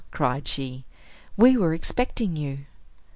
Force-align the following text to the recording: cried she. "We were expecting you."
cried 0.09 0.47
she. 0.47 0.83
"We 1.37 1.57
were 1.57 1.75
expecting 1.75 2.35
you." 2.35 2.65